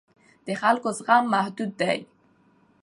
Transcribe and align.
د 0.45 0.47
خلکو 0.61 0.87
زغم 0.97 1.23
محدود 1.33 1.71
دی 1.81 1.99